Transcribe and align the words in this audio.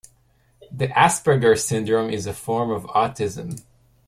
The 0.71 0.87
Asperger 0.87 1.55
syndrome 1.59 2.09
is 2.09 2.25
a 2.25 2.33
form 2.33 2.71
of 2.71 2.85
autism. 2.85 3.61